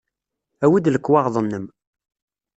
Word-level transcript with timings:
Awi-d 0.63 0.89
lekwaɣeḍ-nnem. 0.93 1.65